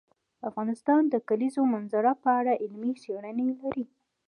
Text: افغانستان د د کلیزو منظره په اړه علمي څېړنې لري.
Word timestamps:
افغانستان 0.49 1.01
د 1.07 1.09
د 1.13 1.15
کلیزو 1.29 1.61
منظره 1.73 2.11
په 2.23 2.29
اړه 2.39 2.53
علمي 2.63 2.91
څېړنې 3.03 3.47
لري. 3.61 3.85